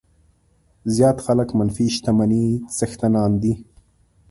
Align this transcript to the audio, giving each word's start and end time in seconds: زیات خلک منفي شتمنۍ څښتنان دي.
زیات 0.95 1.17
خلک 1.25 1.49
منفي 1.57 1.85
شتمنۍ 1.95 2.47
څښتنان 2.77 3.31
دي. 3.41 3.53